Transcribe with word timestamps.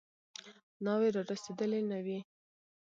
ناوې 0.85 1.09
رارسېدلې 1.15 1.79
نه 1.91 1.97
وي. 2.05 2.19